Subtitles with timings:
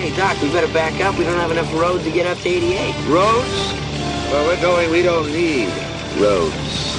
[0.00, 1.18] Hey, Doc, we better back up.
[1.18, 2.94] We don't have enough road to get up to 88.
[3.06, 3.74] Roads?
[4.32, 5.68] Well, we're going, we don't need
[6.18, 6.89] roads.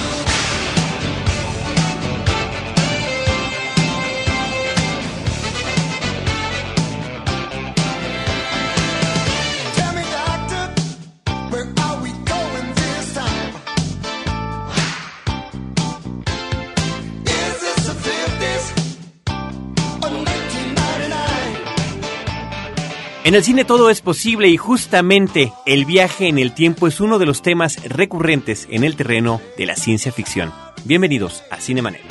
[23.32, 27.18] En el cine todo es posible y justamente el viaje en el tiempo es uno
[27.18, 30.52] de los temas recurrentes en el terreno de la ciencia ficción.
[30.84, 32.02] Bienvenidos a Cinemanet.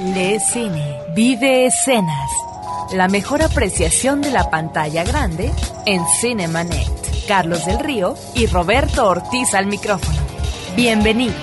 [0.00, 2.30] Lee cine, vive escenas.
[2.92, 5.52] La mejor apreciación de la pantalla grande
[5.86, 6.97] en Cinemanet.
[7.28, 10.18] Carlos del Río y Roberto Ortiz al micrófono.
[10.74, 11.34] Bienvenido.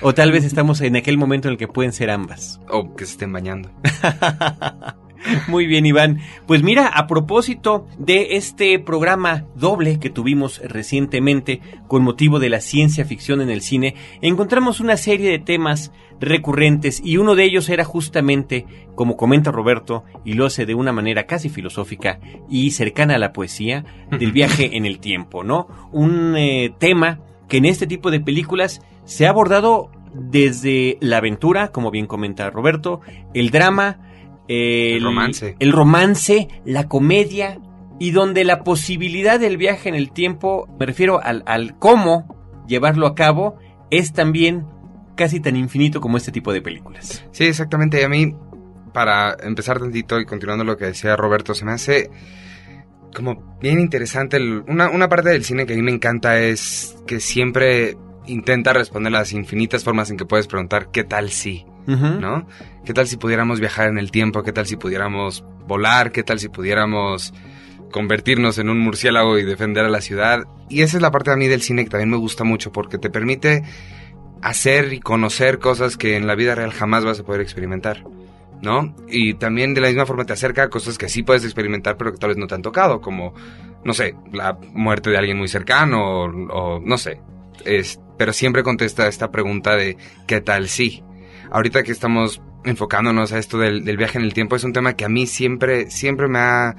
[0.00, 2.60] O tal vez estamos en aquel momento en el que pueden ser ambas.
[2.68, 3.70] O que se estén bañando.
[5.48, 6.20] Muy bien, Iván.
[6.46, 12.60] Pues mira, a propósito de este programa doble que tuvimos recientemente con motivo de la
[12.60, 17.68] ciencia ficción en el cine, encontramos una serie de temas recurrentes y uno de ellos
[17.68, 23.16] era justamente, como comenta Roberto, y lo hace de una manera casi filosófica y cercana
[23.16, 25.68] a la poesía, del viaje en el tiempo, ¿no?
[25.92, 31.68] Un eh, tema que en este tipo de películas se ha abordado desde la aventura,
[31.68, 33.00] como bien comenta Roberto,
[33.34, 33.98] el drama,
[34.48, 35.56] el, El romance.
[35.58, 37.58] el romance, la comedia
[37.98, 43.06] y donde la posibilidad del viaje en el tiempo, me refiero al, al cómo llevarlo
[43.06, 43.56] a cabo,
[43.90, 44.66] es también
[45.16, 47.24] casi tan infinito como este tipo de películas.
[47.30, 48.00] Sí, exactamente.
[48.00, 48.34] Y a mí,
[48.92, 52.10] para empezar tantito y continuando lo que decía Roberto, se me hace
[53.14, 54.36] como bien interesante.
[54.38, 58.72] el- una, una parte del cine que a mí me encanta es que siempre intenta
[58.72, 62.46] responder las infinitas formas en que puedes preguntar qué tal si, ¿no?
[62.84, 64.42] ¿Qué tal si pudiéramos viajar en el tiempo?
[64.42, 66.12] ¿Qué tal si pudiéramos volar?
[66.12, 67.32] ¿Qué tal si pudiéramos
[67.90, 70.44] convertirnos en un murciélago y defender a la ciudad?
[70.68, 72.98] Y esa es la parte a mí del cine que también me gusta mucho porque
[72.98, 73.62] te permite
[74.42, 78.04] hacer y conocer cosas que en la vida real jamás vas a poder experimentar,
[78.60, 78.94] ¿no?
[79.08, 82.12] Y también de la misma forma te acerca a cosas que sí puedes experimentar pero
[82.12, 83.34] que tal vez no te han tocado, como,
[83.84, 87.20] no sé, la muerte de alguien muy cercano o, o no sé.
[88.18, 91.02] Pero siempre contesta esta pregunta de ¿qué tal si?
[91.50, 95.04] Ahorita que estamos enfocándonos a esto del, viaje en el tiempo es un tema que
[95.04, 96.76] a mí siempre, siempre me ha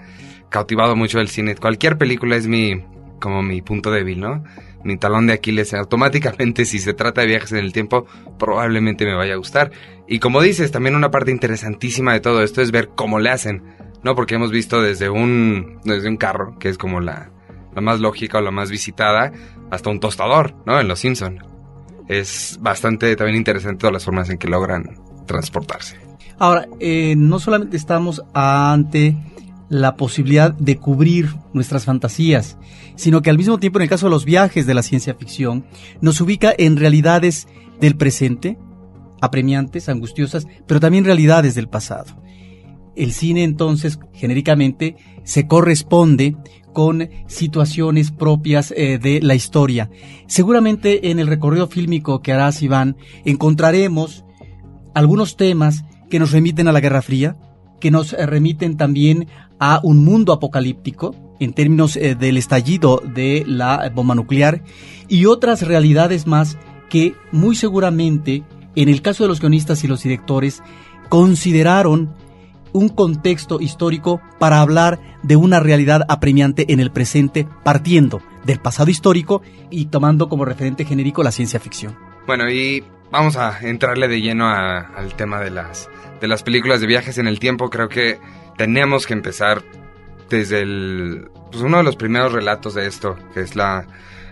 [0.50, 1.56] cautivado mucho el cine.
[1.56, 2.84] Cualquier película es mi,
[3.20, 4.44] como mi punto débil, ¿no?
[4.84, 5.74] Mi talón de Aquiles.
[5.74, 8.06] Automáticamente, si se trata de viajes en el tiempo,
[8.38, 9.72] probablemente me vaya a gustar.
[10.08, 13.64] Y como dices, también una parte interesantísima de todo esto es ver cómo le hacen,
[14.04, 14.16] ¿no?
[14.16, 17.32] Porque hemos visto desde un, desde un carro, que es como la,
[17.74, 19.32] la más lógica o la más visitada,
[19.72, 20.80] hasta un tostador, ¿no?
[20.80, 21.55] En Los Simpson.
[22.08, 25.98] Es bastante también interesante todas las formas en que logran transportarse.
[26.38, 29.16] Ahora, eh, no solamente estamos ante
[29.70, 32.58] la posibilidad de cubrir nuestras fantasías,
[32.96, 35.66] sino que al mismo tiempo en el caso de los viajes de la ciencia ficción,
[36.02, 37.48] nos ubica en realidades
[37.80, 38.58] del presente,
[39.22, 42.22] apremiantes, angustiosas, pero también realidades del pasado.
[42.96, 46.36] El cine entonces, genéricamente, se corresponde
[46.74, 49.90] con situaciones propias eh, de la historia.
[50.28, 54.26] Seguramente en el recorrido fílmico que harás, Iván, encontraremos
[54.94, 57.38] algunos temas que nos remiten a la Guerra Fría,
[57.80, 59.28] que nos eh, remiten también
[59.58, 64.64] a un mundo apocalíptico en términos eh, del estallido de la bomba nuclear
[65.08, 66.58] y otras realidades más
[66.90, 68.44] que muy seguramente
[68.76, 70.62] en el caso de los guionistas y los directores
[71.10, 72.14] consideraron
[72.76, 78.92] un contexto histórico para hablar de una realidad apremiante en el presente partiendo del pasado
[78.92, 81.98] histórico y tomando como referente genérico la ciencia ficción.
[82.28, 85.90] Bueno, y vamos a entrarle de lleno a- al tema de las,
[86.20, 87.70] de las películas de viajes en el tiempo.
[87.70, 88.20] Creo que
[88.58, 89.64] tenemos que empezar
[90.30, 93.86] desde el, pues uno de los primeros relatos de esto, que es la,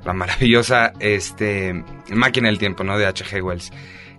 [0.03, 2.97] la maravillosa este, Máquina del Tiempo, ¿no?
[2.97, 3.41] De H.G.
[3.43, 3.71] Wells.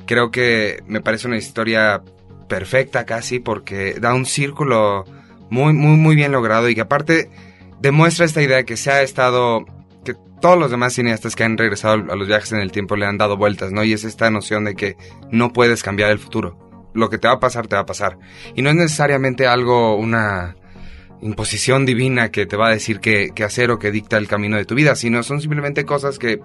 [0.07, 2.03] Creo que me parece una historia
[2.49, 5.05] perfecta casi porque da un círculo
[5.51, 7.31] muy, muy, muy bien logrado y que aparte
[7.81, 9.65] demuestra esta idea que se ha estado
[10.05, 13.07] que todos los demás cineastas que han regresado a los viajes en el tiempo le
[13.07, 13.85] han dado vueltas, ¿no?
[13.85, 14.97] Y es esta noción de que
[15.31, 16.91] no puedes cambiar el futuro.
[16.95, 18.19] Lo que te va a pasar, te va a pasar.
[18.55, 20.57] Y no es necesariamente algo, una
[21.21, 24.65] imposición divina que te va a decir qué hacer o que dicta el camino de
[24.65, 26.41] tu vida, sino son simplemente cosas que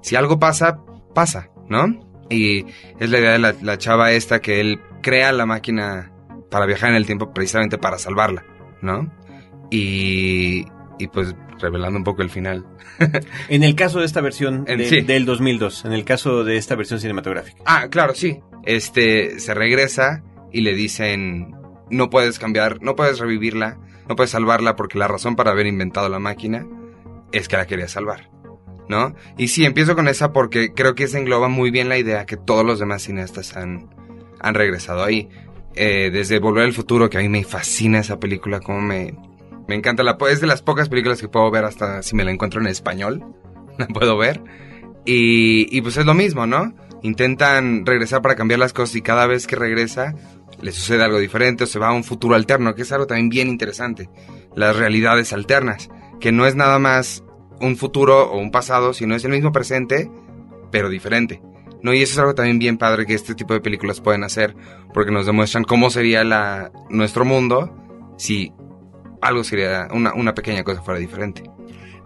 [0.00, 0.78] si algo pasa,
[1.14, 2.11] pasa, ¿no?
[2.32, 2.66] Y
[2.98, 6.10] es la idea de la, la chava esta que él crea la máquina
[6.50, 8.44] para viajar en el tiempo precisamente para salvarla,
[8.80, 9.12] ¿no?
[9.70, 10.66] Y,
[10.98, 12.66] y pues revelando un poco el final.
[13.48, 15.00] En el caso de esta versión En de- sí.
[15.00, 17.62] del 2002, en el caso de esta versión cinematográfica.
[17.64, 18.40] Ah, claro, sí.
[18.64, 21.54] Este se regresa y le dicen
[21.90, 26.08] no puedes cambiar, no puedes revivirla, no puedes salvarla porque la razón para haber inventado
[26.08, 26.66] la máquina
[27.32, 28.30] es que la quería salvar,
[28.88, 29.14] ¿no?
[29.36, 32.36] Y sí, empiezo con esa porque creo que se engloba muy bien la idea que
[32.36, 33.88] todos los demás cineastas han,
[34.40, 35.28] han regresado ahí.
[35.74, 39.14] Eh, desde Volver al Futuro, que a mí me fascina esa película, como me,
[39.68, 40.02] me encanta.
[40.02, 42.66] La, es de las pocas películas que puedo ver hasta si me la encuentro en
[42.66, 43.24] español.
[43.78, 44.42] La puedo ver.
[45.06, 46.74] Y, y pues es lo mismo, ¿no?
[47.02, 50.14] Intentan regresar para cambiar las cosas y cada vez que regresa
[50.62, 53.28] le sucede algo diferente o se va a un futuro alterno, que es algo también
[53.28, 54.08] bien interesante.
[54.54, 55.90] Las realidades alternas,
[56.20, 57.24] que no es nada más
[57.62, 60.10] un futuro o un pasado, sino es el mismo presente,
[60.70, 61.40] pero diferente.
[61.82, 61.92] ¿no?
[61.94, 64.54] Y eso es algo también bien padre que este tipo de películas pueden hacer,
[64.94, 67.74] porque nos demuestran cómo sería la, nuestro mundo
[68.16, 68.52] si
[69.20, 71.42] algo sería, una, una pequeña cosa fuera diferente.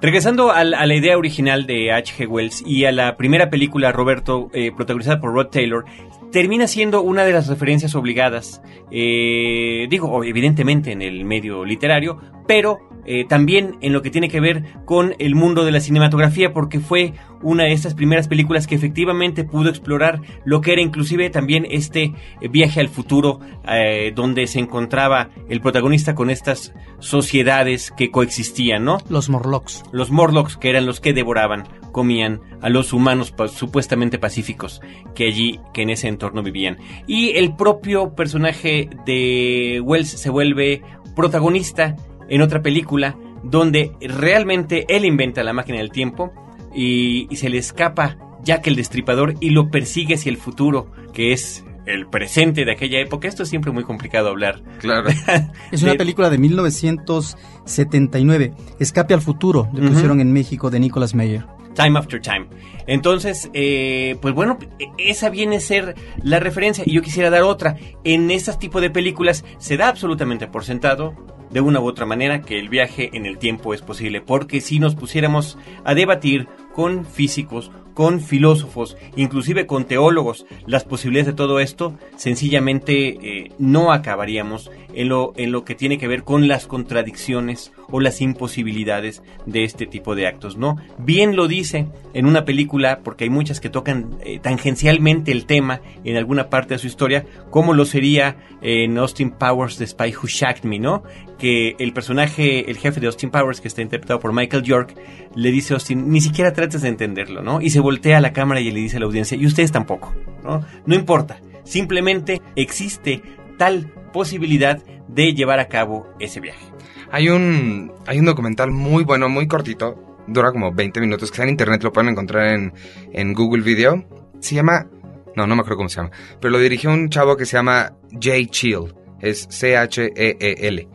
[0.01, 2.27] Regresando al- a, la idea original de H.G.
[2.29, 5.85] Wells y a la primera película, Roberto, eh, protagonizada por Rod Taylor,
[6.33, 8.61] termina siendo una de las referencias obligadas,
[8.91, 14.41] eh, digo, evidentemente en el medio literario, pero eh, también en lo que tiene que
[14.41, 18.75] ver con el mundo de la cinematografía, porque fue una de estas primeras películas que
[18.75, 22.15] efectivamente pudo explorar lo que era inclusive también este
[22.51, 28.99] viaje al futuro, eh, donde se encontraba el protagonista con estas sociedades que coexistían, ¿no?
[29.09, 29.85] Los Morlocks.
[29.93, 34.81] Los Morlocks, que eran los que devoraban, comían a los humanos supuestamente pacíficos
[35.15, 36.79] que allí, que en ese entorno vivían.
[37.07, 40.83] Y el propio personaje de Wells se vuelve
[41.15, 41.97] protagonista
[42.29, 46.33] en otra película donde realmente él inventa la máquina del tiempo
[46.75, 51.33] y, y se le escapa Jack el Destripador y lo persigue hacia el futuro, que
[51.33, 53.29] es el presente de aquella época.
[53.29, 54.61] Esto es siempre muy complicado hablar.
[54.81, 55.09] Claro.
[55.71, 61.15] Es una De- película de 1979, Escape al futuro, le pusieron en México de Nicolas
[61.15, 61.45] Meyer.
[61.75, 62.47] Time After Time.
[62.87, 64.59] Entonces, eh, pues bueno,
[64.97, 67.77] esa viene a ser la referencia y yo quisiera dar otra.
[68.03, 71.15] En este tipo de películas se da absolutamente por sentado,
[71.51, 74.79] de una u otra manera, que el viaje en el tiempo es posible, porque si
[74.79, 81.61] nos pusiéramos a debatir con físicos, con filósofos, inclusive con teólogos, las posibilidades de todo
[81.61, 86.67] esto, sencillamente eh, no acabaríamos en lo, en lo que tiene que ver con las
[86.67, 90.77] contradicciones o las imposibilidades de este tipo de actos, ¿no?
[90.99, 95.81] Bien lo dice en una película, porque hay muchas que tocan eh, tangencialmente el tema
[96.05, 100.29] en alguna parte de su historia, como lo sería en Austin Powers, The Spy Who
[100.29, 101.03] Shagged Me, ¿no?
[101.39, 104.95] Que el personaje, el jefe de Austin Powers, que está interpretado por Michael York,
[105.35, 107.61] le dice a Austin, ni siquiera trates de entenderlo, ¿no?
[107.61, 110.13] Y se voltea la cámara y le dice a la audiencia, y ustedes tampoco,
[110.43, 110.61] ¿no?
[110.87, 113.23] No importa, simplemente existe
[113.59, 116.67] tal posibilidad de llevar a cabo ese viaje.
[117.13, 121.45] Hay un, hay un documental muy bueno, muy cortito, dura como 20 minutos, que está
[121.45, 122.73] en internet, lo pueden encontrar en,
[123.13, 124.05] en Google Video,
[124.41, 124.89] Se llama...
[125.37, 126.11] No, no me acuerdo cómo se llama.
[126.41, 128.95] Pero lo dirigió un chavo que se llama Jay Chill.
[129.21, 130.89] Es C-H-E-E-L.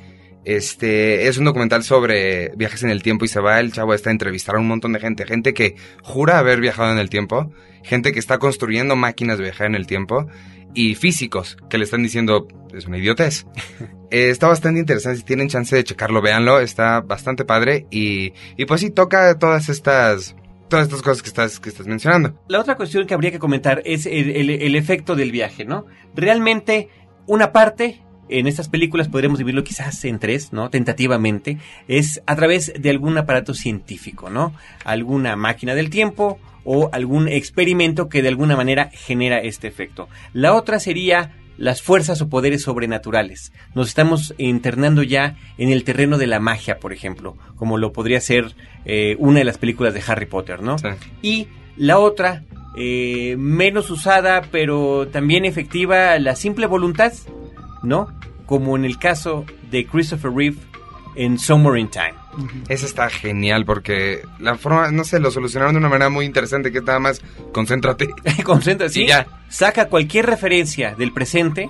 [0.46, 3.98] Este es un documental sobre viajes en el tiempo y se va el chavo a
[4.06, 7.52] entrevistar a un montón de gente, gente que jura haber viajado en el tiempo,
[7.84, 10.28] gente que está construyendo máquinas de viajar en el tiempo
[10.74, 13.46] y físicos que le están diciendo es una idiotez.
[14.14, 18.66] Eh, está bastante interesante, si tienen chance de checarlo, véanlo, está bastante padre y, y
[18.66, 20.36] pues sí toca todas estas
[20.68, 22.38] todas estas cosas que estás que estás mencionando.
[22.50, 25.86] La otra cuestión que habría que comentar es el, el- el efecto del viaje, ¿no?
[26.14, 26.90] Realmente,
[27.26, 30.70] una parte, en estas películas podremos dividirlo quizás en tres, ¿no?
[30.70, 34.54] Tentativamente, es a través de algún aparato científico, ¿no?
[34.86, 40.08] Alguna máquina del tiempo o algún experimento que de alguna manera genera este efecto.
[40.34, 43.52] La otra sería las fuerzas o poderes sobrenaturales.
[43.76, 48.20] Nos estamos internando ya en el terreno de la magia, por ejemplo, como lo podría
[48.20, 50.78] ser eh, una de las películas de Harry Potter, ¿no?
[50.78, 50.88] Sí.
[51.22, 51.48] Y
[51.78, 52.44] la otra,
[52.76, 57.14] eh, menos usada, pero también efectiva, la simple voluntad,
[57.84, 58.08] ¿no?
[58.46, 60.58] Como en el caso de Christopher Reeve
[61.16, 62.14] en Somewhere in Time.
[62.70, 66.72] Eso está genial porque la forma, no sé, lo solucionaron de una manera muy interesante
[66.72, 67.22] que es nada más
[67.52, 68.10] concéntrate.
[68.46, 69.28] Concéntrate, Y ya.
[69.50, 71.70] saca cualquier referencia del presente,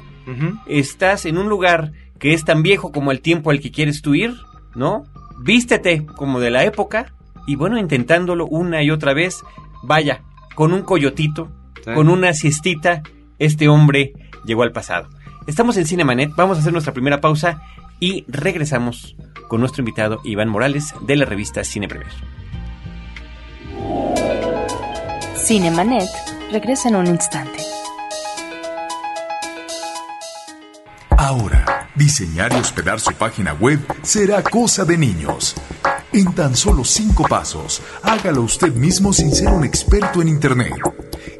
[0.67, 4.13] estás en un lugar que es tan viejo como el tiempo al que quieres tú
[4.13, 4.35] ir,
[4.75, 5.05] ¿no?
[5.39, 7.13] Vístete como de la época
[7.47, 9.41] y bueno, intentándolo una y otra vez,
[9.83, 10.21] vaya,
[10.55, 11.51] con un coyotito,
[11.83, 11.91] Sí.
[11.95, 13.01] con una siestita,
[13.39, 14.13] este hombre
[14.45, 15.09] llegó al pasado.
[15.47, 17.61] Estamos en Cinemanet, vamos a hacer nuestra primera pausa
[17.99, 19.15] y regresamos
[19.47, 22.11] con nuestro invitado Iván Morales de la revista Cine Premier.
[25.35, 26.07] Cinemanet
[26.51, 27.57] regresa en un instante.
[31.17, 35.55] Ahora, diseñar y hospedar su página web será cosa de niños.
[36.13, 40.73] En tan solo cinco pasos, hágalo usted mismo sin ser un experto en Internet.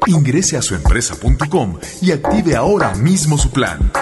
[0.06, 3.92] Ingrese a suempresa.com y active ahora mismo su plan.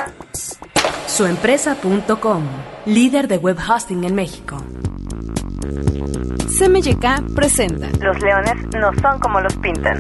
[1.09, 2.45] Suempresa.com,
[2.87, 4.59] líder de web hosting en México.
[6.57, 9.99] CMYK presenta Los leones no son como los pintan.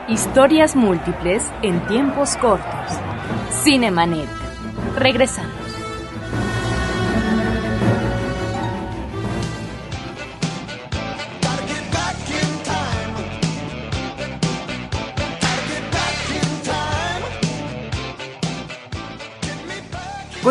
[0.08, 2.66] Historias múltiples en tiempos cortos.
[3.64, 4.28] Cinemanet.
[4.98, 5.61] Regresamos.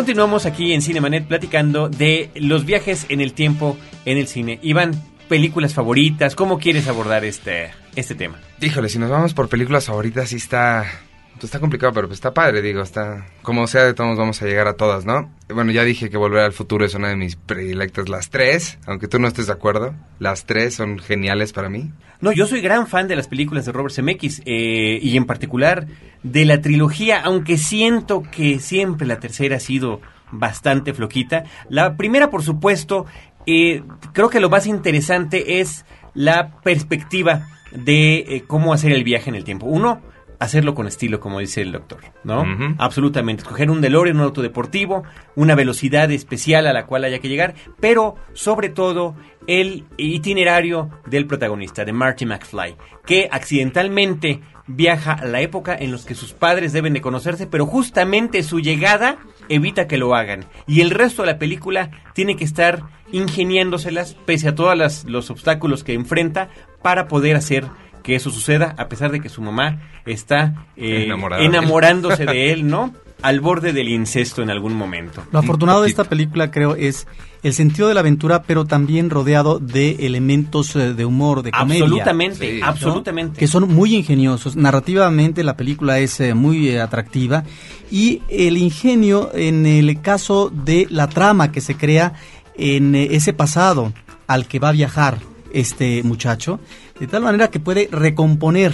[0.02, 4.58] Continuamos aquí en Cinemanet platicando de los viajes en el tiempo en el cine.
[4.60, 8.40] Iván, películas favoritas, ¿cómo quieres abordar este, este tema?
[8.60, 10.86] Híjole, si nos vamos por películas favoritas, sí está.
[11.34, 13.26] Pues está complicado, pero pues está padre, digo, está.
[13.42, 15.30] Como sea, de todos vamos a llegar a todas, ¿no?
[15.48, 19.08] Bueno, ya dije que Volver al Futuro es una de mis predilectas, las tres, aunque
[19.08, 19.94] tú no estés de acuerdo.
[20.18, 21.90] Las tres son geniales para mí.
[22.20, 25.88] No, yo soy gran fan de las películas de Robert Zemeckis eh, y en particular
[26.22, 31.44] de la trilogía, aunque siento que siempre la tercera ha sido bastante floquita.
[31.68, 33.06] La primera, por supuesto,
[33.46, 35.84] eh, creo que lo más interesante es
[36.14, 39.66] la perspectiva de eh, cómo hacer el viaje en el tiempo.
[39.66, 40.00] Uno,
[40.42, 42.44] hacerlo con estilo, como dice el doctor, ¿no?
[42.78, 43.42] Absolutamente.
[43.42, 45.04] Escoger un DeLorean, un auto deportivo,
[45.36, 49.14] una velocidad especial a la cual haya que llegar, pero sobre todo
[49.46, 56.04] el itinerario del protagonista, de Marty McFly, que accidentalmente viaja a la época en los
[56.04, 59.18] que sus padres deben de conocerse, pero justamente su llegada
[59.48, 60.44] evita que lo hagan.
[60.66, 65.84] Y el resto de la película tiene que estar ingeniándoselas, pese a todos los obstáculos
[65.84, 66.48] que enfrenta,
[66.80, 67.66] para poder hacer
[68.02, 71.08] que eso suceda, a pesar de que su mamá está eh,
[71.40, 72.92] enamorándose de él, ¿no?
[73.22, 75.22] al borde del incesto en algún momento.
[75.30, 77.06] Lo afortunado de esta película, creo, es
[77.44, 81.84] el sentido de la aventura, pero también rodeado de elementos eh, de humor, de comedia.
[81.84, 82.60] Absolutamente, Sí.
[82.60, 82.66] ¿no?
[82.66, 83.38] absolutamente.
[83.38, 84.56] Que son muy ingeniosos.
[84.56, 87.44] Narrativamente la película es eh, muy eh, atractiva
[87.92, 92.14] y el ingenio en el caso de la trama que se crea
[92.56, 93.92] en eh, ese pasado
[94.26, 95.18] al que va a viajar
[95.52, 96.58] este muchacho,
[97.02, 98.72] de tal manera que puede recomponer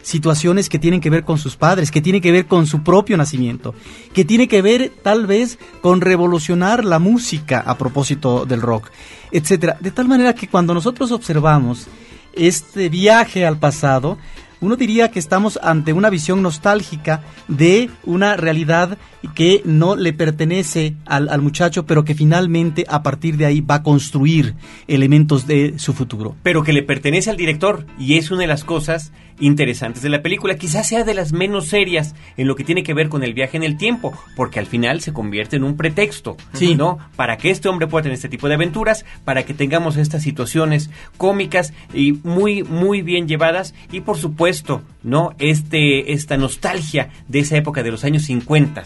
[0.00, 3.16] situaciones que tienen que ver con sus padres, que tienen que ver con su propio
[3.16, 3.74] nacimiento,
[4.14, 8.92] que tiene que ver tal vez con revolucionar la música a propósito del rock,
[9.32, 9.78] etcétera.
[9.80, 11.88] De tal manera que cuando nosotros observamos
[12.34, 14.16] este viaje al pasado,
[14.60, 18.98] uno diría que estamos ante una visión nostálgica de una realidad
[19.34, 23.76] que no le pertenece al, al muchacho, pero que finalmente a partir de ahí va
[23.76, 24.54] a construir
[24.86, 26.36] elementos de su futuro.
[26.42, 30.22] pero que le pertenece al director y es una de las cosas interesantes de la
[30.22, 30.56] película.
[30.56, 33.56] Quizás sea de las menos serias en lo que tiene que ver con el viaje
[33.56, 36.74] en el tiempo, porque al final se convierte en un pretexto, Sí.
[36.74, 36.98] ¿no?
[37.16, 40.90] Para que este hombre pueda tener este tipo de aventuras, para que tengamos estas situaciones
[41.16, 45.34] cómicas y muy muy bien llevadas y por supuesto, ¿no?
[45.38, 48.82] Este esta nostalgia de esa época de los años 50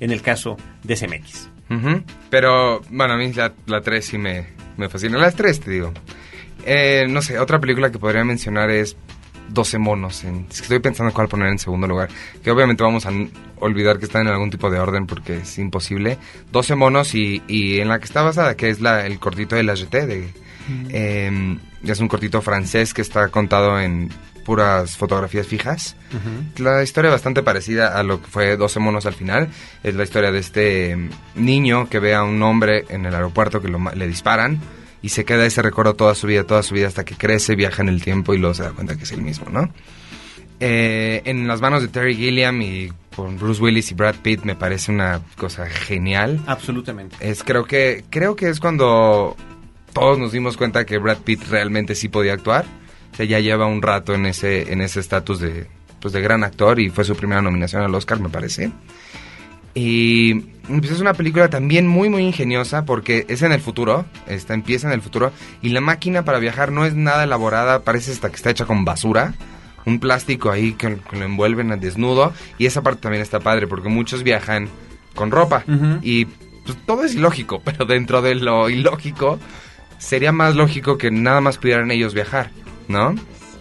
[0.00, 1.48] en el caso de CMX.
[2.30, 4.46] Pero, bueno, a mí la, la 3 sí me,
[4.76, 5.18] me fascina.
[5.18, 5.92] Las 3, te digo.
[6.66, 8.96] Eh, no sé, otra película que podría mencionar es
[9.48, 10.24] 12 monos.
[10.24, 12.08] En, es que estoy pensando cuál poner en segundo lugar.
[12.42, 13.10] Que obviamente vamos a
[13.60, 16.18] olvidar que están en algún tipo de orden porque es imposible.
[16.52, 19.62] 12 monos y, y en la que está basada, que es la, el cortito de
[19.62, 20.06] la GT.
[20.06, 20.28] De,
[20.90, 24.10] eh, es un cortito francés que está contado en
[24.44, 25.96] puras fotografías fijas.
[26.58, 29.48] La historia bastante parecida a lo que fue 12 monos al final.
[29.82, 33.60] Es la historia de este mm, niño que ve a un hombre en el aeropuerto
[33.60, 34.60] que lo le disparan
[35.04, 37.82] y se queda ese recuerdo toda su vida, toda su vida hasta que crece, viaja
[37.82, 39.68] en el tiempo y luego se da cuenta que es el mismo, ¿no?
[40.60, 44.54] Eh, en las manos de Terry Gilliam y con Bruce Willis y Brad Pitt me
[44.54, 46.40] parece una cosa genial.
[46.46, 47.16] Absolutamente.
[47.20, 49.36] Es creo que creo que es cuando
[49.92, 52.64] todos nos dimos cuenta que Brad Pitt realmente sí podía actuar.
[53.12, 55.66] O sea, ya lleva un rato en ese en ese estatus de
[56.00, 58.72] pues de gran actor y fue su primera nominación al Oscar, me parece.
[59.74, 60.34] Y
[60.66, 64.86] pues es una película también muy muy ingeniosa porque es en el futuro, está empieza
[64.86, 65.32] en el futuro
[65.62, 68.84] y la máquina para viajar no es nada elaborada, parece hasta que está hecha con
[68.84, 69.34] basura,
[69.84, 73.66] un plástico ahí que, que lo envuelven al desnudo y esa parte también está padre
[73.66, 74.68] porque muchos viajan
[75.14, 75.64] con ropa
[76.02, 79.38] y pues, todo es ilógico, pero dentro de lo ilógico
[79.98, 82.50] sería más lógico que nada más pudieran ellos viajar,
[82.88, 83.14] ¿no?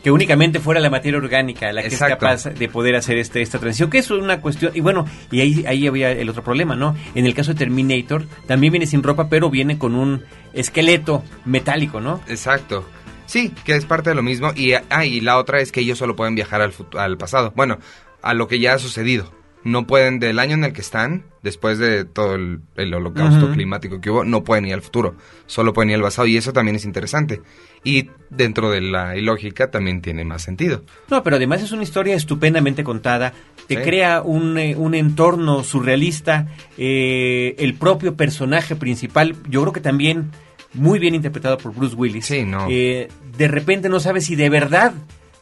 [0.04, 2.26] Que únicamente fuera la materia orgánica la que Exacto.
[2.26, 5.40] es capaz de poder hacer este, esta transición, que es una cuestión, y bueno, y
[5.40, 6.96] ahí, ahí había el otro problema, ¿no?
[7.16, 12.02] En el caso de Terminator, también viene sin ropa, pero viene con un esqueleto metálico,
[12.02, 12.22] ¿no?
[12.28, 12.88] Exacto.
[13.26, 14.52] Sí, que es parte de lo mismo.
[14.54, 17.54] Y, ah, y la otra es que ellos solo pueden viajar al, al pasado.
[17.56, 17.80] Bueno,
[18.22, 19.32] a lo que ya ha sucedido.
[19.64, 24.02] No pueden, del año en el que están, después de todo el, el holocausto climático
[24.02, 25.16] que hubo, no pueden ir al futuro.
[25.46, 26.28] Solo pueden ir al pasado.
[26.28, 27.42] Y eso también es interesante.
[27.84, 30.84] Y dentro de la ilógica también tiene más sentido.
[31.10, 33.34] No, pero además es una historia estupendamente contada,
[33.68, 33.82] te Sí.
[33.82, 36.48] crea un, eh, un entorno surrealista,
[36.78, 40.32] eh, el propio personaje principal, yo creo que también
[40.74, 42.26] muy bien interpretado por Bruce Willis.
[42.26, 42.68] Sí, no.
[42.70, 44.94] Eh, de repente no sabes si de verdad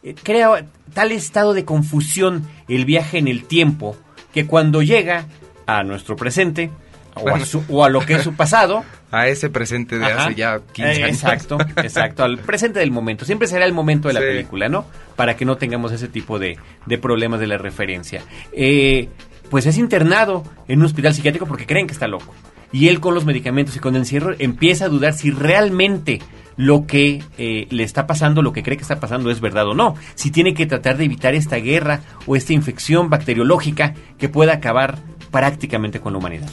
[0.03, 3.95] eh, crea tal estado de confusión el viaje en el tiempo
[4.33, 5.25] que cuando llega
[5.65, 6.69] a nuestro presente
[7.15, 10.23] o, a, su- o a lo que es su pasado, A ese presente de Ajá.
[10.27, 11.09] hace ya 15 Eh, años.
[11.09, 13.25] Exacto, exacto, al presente del momento.
[13.25, 14.25] Siempre será el momento de la Sí.
[14.27, 14.85] película, ¿no?
[15.17, 18.21] Para que no tengamos ese tipo de, de problemas de la referencia.
[18.53, 19.09] Eh,
[19.49, 22.33] pues es internado en un hospital psiquiátrico porque creen que está loco.
[22.71, 26.19] Y él con los medicamentos y con el encierro empieza a dudar si realmente
[26.57, 29.73] lo que eh, le está pasando, lo que cree que está pasando es verdad o
[29.73, 29.95] no.
[30.15, 34.99] Si tiene que tratar de evitar esta guerra o esta infección bacteriológica que pueda acabar
[35.31, 36.49] prácticamente con la humanidad.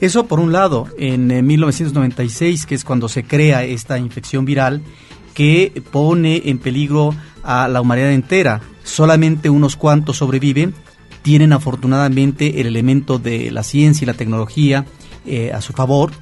[0.00, 4.82] Eso por un lado, en eh, 1996, que es cuando se crea esta infección viral
[5.34, 8.60] que pone en peligro a la humanidad entera.
[8.82, 10.74] Solamente unos cuantos sobreviven,
[11.22, 14.86] tienen afortunadamente el elemento de la ciencia y la tecnología
[15.26, 16.12] eh, a su favor,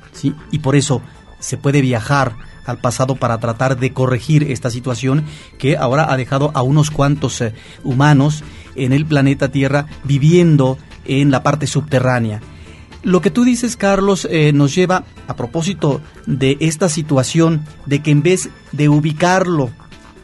[0.51, 1.01] y por eso
[1.39, 2.37] se puede viajar
[2.69, 5.25] al pasado para tratar de corregir esta situación
[5.59, 8.45] que ahora ha dejado a unos cuantos eh, humanos
[8.77, 12.41] en el planeta Tierra viviendo en la parte subterránea.
[13.03, 18.11] Lo que tú dices, Carlos, eh, nos lleva a propósito de esta situación de que
[18.11, 19.71] en vez de ubicarlo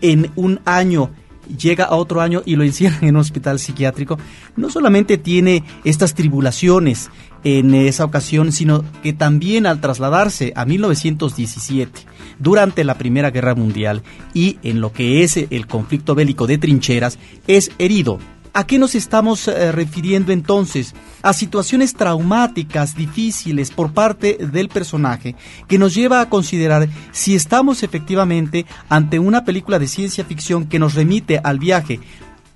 [0.03, 1.11] en un año,
[1.57, 4.19] llega a otro año y lo encierran en un hospital psiquiátrico,
[4.57, 7.11] no solamente tiene estas tribulaciones
[7.45, 12.01] en esa ocasión, sino que también al trasladarse a 1917,
[12.39, 14.03] durante la Primera Guerra Mundial
[14.33, 18.19] y en lo que es el conflicto bélico de trincheras, es herido
[18.57, 20.95] ¿A qué nos estamos eh, refiriendo entonces?
[21.23, 25.35] A situaciones traumáticas, difíciles por parte del personaje,
[25.67, 30.79] que nos lleva a considerar si estamos efectivamente ante una película de ciencia ficción que
[30.79, 31.99] nos remite al viaje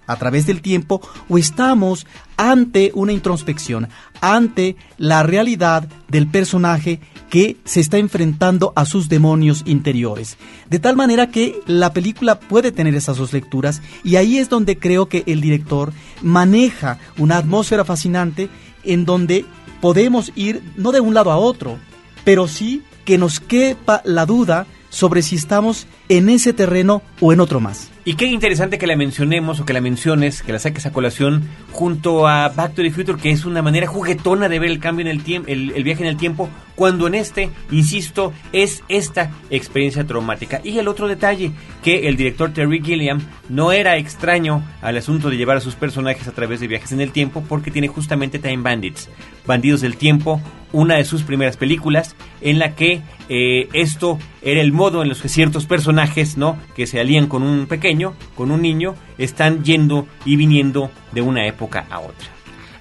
[0.08, 3.88] a través del tiempo o estamos ante una introspección,
[4.20, 10.38] ante la realidad del personaje que se está enfrentando a sus demonios interiores.
[10.68, 14.78] De tal manera que la película puede tener esas dos lecturas y ahí es donde
[14.78, 15.92] creo que el director
[16.22, 18.48] maneja una atmósfera fascinante
[18.82, 19.44] en donde
[19.80, 21.78] podemos ir no de un lado a otro,
[22.24, 27.40] pero sí que nos quepa la duda sobre si estamos en ese terreno o en
[27.40, 27.90] otro más.
[28.08, 31.46] Y qué interesante que la mencionemos o que la menciones, que la saques a colación
[31.72, 35.04] junto a Back to the Future, que es una manera juguetona de ver el cambio
[35.04, 39.30] en el tiempo, el, el viaje en el tiempo, cuando en este, insisto, es esta
[39.50, 40.62] experiencia traumática.
[40.64, 45.36] Y el otro detalle, que el director Terry Gilliam no era extraño al asunto de
[45.36, 48.62] llevar a sus personajes a través de viajes en el tiempo, porque tiene justamente Time
[48.62, 49.10] Bandits,
[49.48, 50.40] Bandidos del Tiempo,
[50.72, 55.22] una de sus primeras películas, en la que eh, esto era el modo en los
[55.22, 56.58] que ciertos personajes, ¿no?
[56.76, 61.46] Que se alían con un pequeño, con un niño, están yendo y viniendo de una
[61.46, 62.28] época a otra.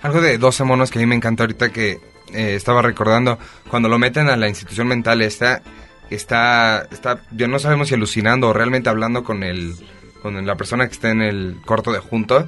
[0.02, 2.00] Algo de 12 monos que a mí me encanta ahorita que
[2.34, 5.62] eh, estaba recordando, cuando lo meten a la institución mental esta,
[6.10, 9.74] está, está, yo no sabemos si alucinando o realmente hablando con el,
[10.22, 12.48] con la persona que está en el corto de junto,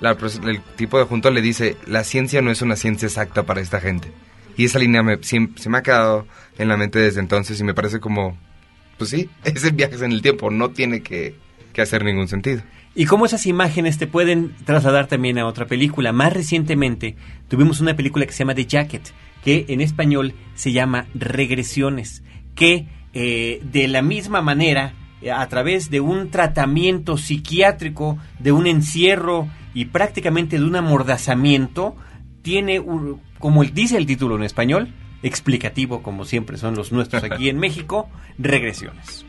[0.00, 3.80] el tipo de junto le dice, la ciencia no es una ciencia exacta para esta
[3.80, 4.12] gente.
[4.56, 6.26] Y esa línea se me ha quedado
[6.58, 8.36] en la mente desde entonces y me parece como,
[8.96, 11.36] pues sí, ese viaje en el tiempo no tiene que,
[11.72, 12.62] que hacer ningún sentido.
[12.94, 16.12] Y cómo esas imágenes te pueden trasladar también a otra película.
[16.12, 17.14] Más recientemente
[17.46, 19.12] tuvimos una película que se llama The Jacket,
[19.44, 22.24] que en español se llama Regresiones,
[22.56, 24.94] que eh, de la misma manera,
[25.34, 31.96] a través de un tratamiento psiquiátrico, de un encierro y prácticamente de un amordazamiento,
[32.42, 34.88] tiene, un- como dice el título en español,
[35.22, 39.24] explicativo como siempre son los nuestros aquí en México, regresiones.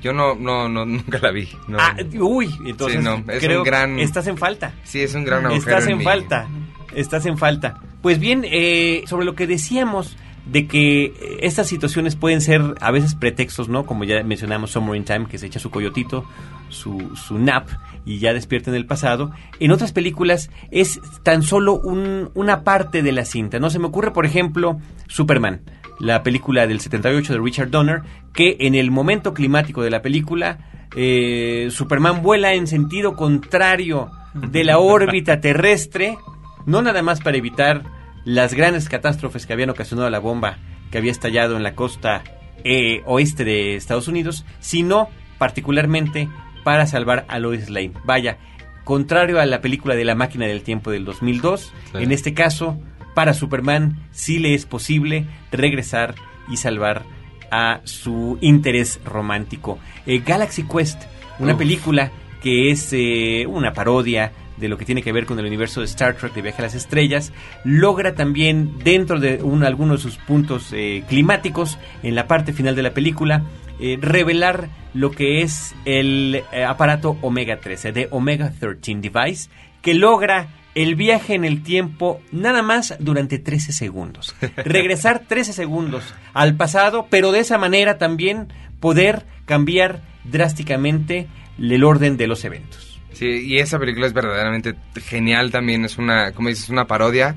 [0.00, 1.48] Yo no, no, no nunca la vi.
[1.68, 1.78] No.
[1.80, 4.72] Ah, uy, entonces Sí, no, es creo un gran- estás en falta.
[4.84, 6.48] Sí, es un gran agujero Estás en mi- falta.
[6.94, 7.80] Estás en falta.
[8.00, 13.14] Pues bien, eh, sobre lo que decíamos de que estas situaciones pueden ser a veces
[13.14, 13.86] pretextos, ¿no?
[13.86, 16.24] Como ya mencionamos Summer in Time, que se echa su coyotito,
[16.68, 17.68] su, su nap
[18.04, 19.30] y ya despierta en el pasado.
[19.60, 23.70] En otras películas es tan solo un- una parte de la cinta, ¿no?
[23.70, 25.60] Se me ocurre, por ejemplo, Superman,
[26.00, 28.02] la película del 78 de Richard Donner,
[28.34, 30.58] que en el momento climático de la película,
[30.96, 36.18] eh, Superman vuela en sentido contrario de la órbita terrestre,
[36.66, 37.84] no nada más para evitar
[38.24, 40.58] las grandes catástrofes que habían ocasionado la bomba
[40.90, 42.22] que había estallado en la costa
[42.64, 45.08] eh, oeste de Estados Unidos, sino
[45.38, 46.28] particularmente
[46.64, 47.92] para salvar a Lois Lane.
[48.04, 48.38] Vaya,
[48.84, 51.98] contrario a la película de la máquina del tiempo del 2002, Sí.
[52.02, 52.78] en este caso,
[53.14, 56.14] para Superman sí le es posible regresar
[56.48, 57.02] y salvar
[57.50, 59.78] a su interés romántico.
[60.06, 61.02] Eh, Galaxy Quest,
[61.38, 61.58] una Uf.
[61.58, 62.10] película
[62.42, 64.32] que es eh, una parodia
[64.62, 66.66] de lo que tiene que ver con el universo de Star Trek de Viaje a
[66.66, 67.32] las Estrellas,
[67.64, 72.74] logra también dentro de un, algunos de sus puntos eh, climáticos, en la parte final
[72.74, 73.42] de la película,
[73.80, 79.50] eh, revelar lo que es el eh, aparato Omega 13, de Omega 13 Device,
[79.82, 84.34] que logra el viaje en el tiempo nada más durante 13 segundos.
[84.56, 88.48] Regresar 13 segundos al pasado, pero de esa manera también
[88.80, 91.26] poder cambiar drásticamente
[91.58, 92.91] el orden de los eventos.
[93.12, 95.84] Sí, y esa película es verdaderamente genial también.
[95.84, 97.34] Es una, como dices, una parodia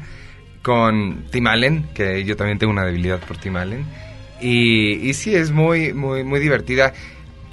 [0.61, 3.85] con Tim Allen, que yo también tengo una debilidad por Tim Allen.
[4.41, 6.93] Y, sí, es muy, muy, muy divertida.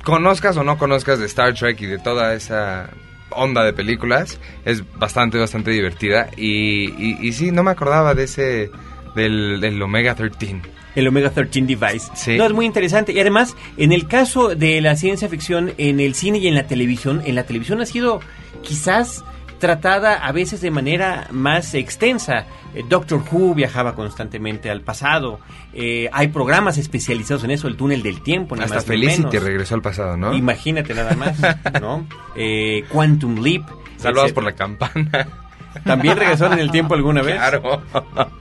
[0.04, 2.90] Conozcas o no conozcas de Star Trek y de toda esa
[3.30, 6.28] onda de películas, es bastante, bastante divertida.
[6.36, 8.70] Y, y, y sí, no me acordaba de ese,
[9.14, 10.60] del, del Omega 13.
[10.94, 12.10] El Omega 13 Device.
[12.14, 12.36] Sí.
[12.36, 13.12] No, es muy interesante.
[13.12, 16.66] Y además, en el caso de la ciencia ficción en el cine y en la
[16.66, 18.20] televisión, en la televisión ha sido
[18.62, 19.24] quizás
[19.58, 22.46] tratada a veces de manera más extensa.
[22.74, 25.38] Eh, Doctor Who viajaba constantemente al pasado.
[25.72, 28.56] Eh, hay programas especializados en eso, el túnel del tiempo.
[28.56, 29.44] Hasta más Felicity menos.
[29.44, 30.34] regresó al pasado, ¿no?
[30.34, 31.36] Imagínate nada más,
[31.80, 32.06] ¿no?
[32.34, 33.62] Eh, Quantum Leap.
[33.98, 35.28] Salvados por la campana.
[35.84, 37.36] ¿También regresaron en el tiempo alguna vez?
[37.36, 37.82] Claro.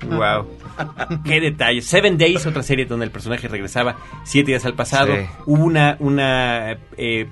[0.08, 0.48] Wow.
[1.24, 1.82] Qué detalle.
[1.82, 5.16] Seven Days, otra serie donde el personaje regresaba siete días al pasado.
[5.16, 5.26] Sí.
[5.46, 7.28] Hubo una, una eh,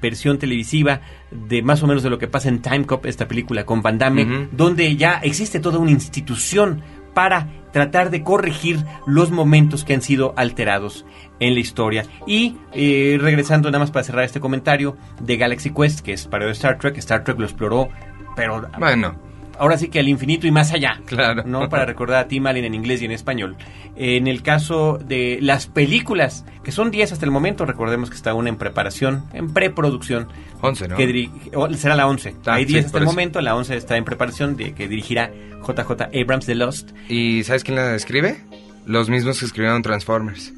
[0.00, 3.64] versión televisiva de más o menos de lo que pasa en Time Cop, esta película
[3.64, 6.82] con Van Damme, donde ya existe toda una institución
[7.14, 11.06] para tratar de corregir los momentos que han sido alterados
[11.40, 12.04] en la historia.
[12.26, 16.50] Y eh, regresando nada más para cerrar este comentario de Galaxy Quest, que es para
[16.50, 17.88] Star Trek, Star Trek lo exploró,
[18.36, 19.14] pero Bueno,
[19.58, 21.00] ahora sí que al infinito y más allá.
[21.06, 21.42] Claro.
[21.46, 21.68] ¿no?
[21.68, 23.56] Para recordar a Tim Allen en inglés y en español.
[23.96, 28.34] En el caso de las películas, que son 10 hasta el momento, recordemos que está
[28.34, 30.28] una en preparación, en preproducción.
[30.60, 30.96] 11, ¿no?
[30.96, 31.30] Que
[31.76, 32.36] será la 11.
[32.46, 33.12] Ah, Hay sí, 10 hasta el eso.
[33.12, 35.30] momento, la 11 está en preparación, de, que dirigirá
[35.66, 36.90] JJ Abrams de Lost.
[37.08, 38.38] ¿Y sabes quién la escribe?
[38.86, 40.52] Los mismos que escribieron Transformers.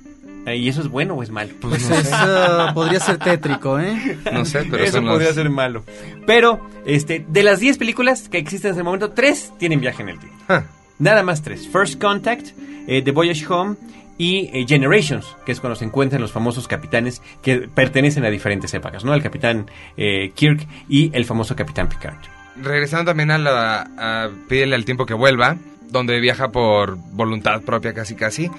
[0.46, 1.52] Eh, ¿Y eso es bueno o es malo?
[1.60, 4.16] Pues es, ah, podría ser tétrico, ¿eh?
[4.32, 5.82] No sé, pero Eso son los- podría ser malo.
[6.26, 10.10] Pero, este, de las 10 películas que existen hasta el momento, 3 tienen viaje en
[10.10, 10.36] el tiempo.
[10.48, 10.62] Ah,
[10.98, 11.68] Nada más tres.
[11.68, 12.48] First Contact,
[12.86, 13.76] eh, The Voyage Home
[14.16, 18.72] y eh, Generations, que es cuando se encuentran los famosos capitanes que pertenecen a diferentes
[18.72, 19.12] épocas, ¿no?
[19.12, 22.16] El capitán eh, Kirk y el famoso capitán Picard.
[22.62, 25.56] Regresando también a la a Pídele al tiempo que vuelva,
[25.90, 28.50] donde viaja por voluntad propia casi casi.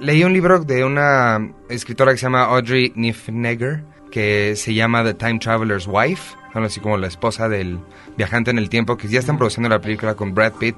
[0.00, 5.14] Leí un libro de una escritora que se llama Audrey Niffenegger, que se llama The
[5.14, 7.78] Time Traveler's Wife, algo así como la esposa del
[8.16, 10.76] viajante en el tiempo, que ya están produciendo la película con Brad Pitt,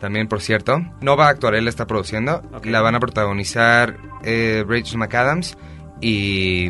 [0.00, 0.80] también por cierto.
[1.00, 2.42] No va a actuar, él la está produciendo.
[2.52, 2.66] Ok.
[2.66, 5.56] La van a protagonizar eh, Rachel McAdams
[6.00, 6.68] y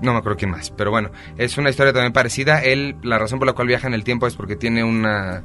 [0.00, 2.62] no me acuerdo quién más, pero bueno, es una historia también parecida.
[2.62, 5.42] Él, la razón por la cual viaja en el tiempo es porque tiene una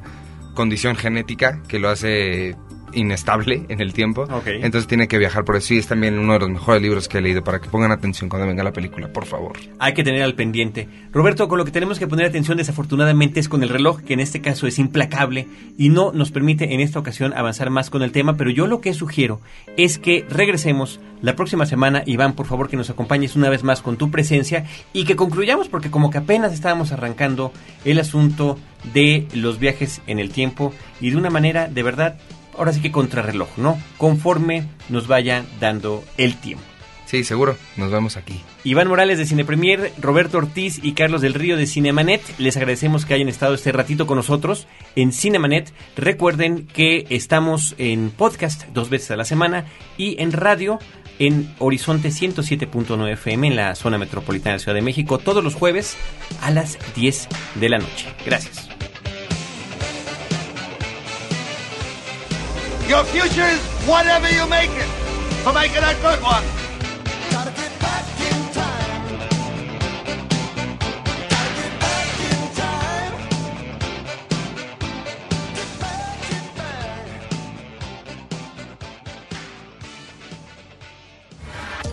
[0.54, 2.56] condición genética que lo hace
[2.94, 4.26] inestable en el tiempo.
[4.46, 7.18] Entonces tiene que viajar por eso y es también uno de los mejores libros que
[7.18, 9.58] he leído para que pongan atención cuando venga la película, por favor.
[9.78, 10.88] Hay que tener al pendiente.
[11.12, 14.20] Roberto, con lo que tenemos que poner atención desafortunadamente es con el reloj, que en
[14.20, 18.12] este caso es implacable y no nos permite en esta ocasión avanzar más con el
[18.12, 19.40] tema, pero yo lo que sugiero
[19.76, 22.02] es que regresemos la próxima semana.
[22.06, 25.68] Iván, por favor, que nos acompañes una vez más con tu presencia y que concluyamos,
[25.68, 27.52] porque como que apenas estábamos arrancando
[27.84, 28.58] el asunto
[28.92, 32.18] de los viajes en el tiempo y de una manera de verdad,
[32.58, 33.78] ahora sí que contrarreloj, ¿no?
[33.96, 36.64] Conforme nos vaya dando el tiempo.
[37.06, 38.40] Sí, seguro, nos vemos aquí.
[38.64, 43.04] Iván Morales de Cine Premier, Roberto Ortiz y Carlos del Río de Cinemanet, les agradecemos
[43.04, 45.72] que hayan estado este ratito con nosotros en Cinemanet.
[45.96, 49.66] Recuerden que estamos en podcast dos veces a la semana
[49.98, 50.78] y en radio
[51.18, 55.96] en Horizonte 107.9 FM en la zona metropolitana de Ciudad de México todos los jueves
[56.40, 58.08] a las 10 de la noche.
[58.24, 58.73] Gracias.
[62.88, 64.88] Your future is whatever you make it.
[65.42, 66.44] So make it a good one.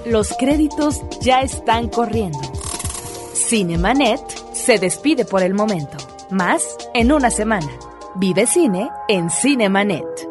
[0.06, 2.40] Los créditos ya están corriendo.
[3.34, 4.20] Cinemanet
[4.54, 5.98] se despide por el momento.
[6.32, 7.70] Más en una semana.
[8.16, 10.31] Vive cine en Cinemanet.